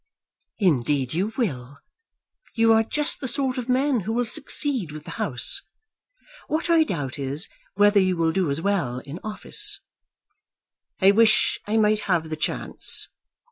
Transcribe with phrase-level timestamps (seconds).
[0.57, 1.77] "Indeed you will.
[2.55, 5.61] You are just the sort of man who will succeed with the House.
[6.47, 9.79] What I doubt is, whether you will do as well in office."
[10.99, 13.09] "I wish I might have the chance."